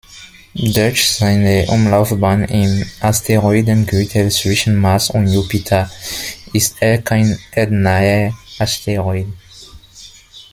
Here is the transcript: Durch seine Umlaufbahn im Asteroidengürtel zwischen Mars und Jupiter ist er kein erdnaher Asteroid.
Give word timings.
Durch 0.55 1.07
seine 1.09 1.67
Umlaufbahn 1.67 2.45
im 2.45 2.87
Asteroidengürtel 3.01 4.31
zwischen 4.31 4.75
Mars 4.77 5.11
und 5.11 5.27
Jupiter 5.27 5.91
ist 6.53 6.77
er 6.79 7.03
kein 7.03 7.37
erdnaher 7.51 8.33
Asteroid. 8.57 9.27